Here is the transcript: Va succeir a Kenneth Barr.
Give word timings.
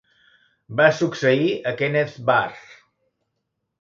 Va 0.79 0.87
succeir 1.01 1.51
a 1.73 1.75
Kenneth 1.83 2.17
Barr. 2.31 2.59